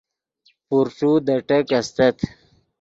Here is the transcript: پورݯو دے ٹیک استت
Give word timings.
پورݯو 0.67 1.11
دے 1.25 1.35
ٹیک 1.47 1.67
استت 1.77 2.17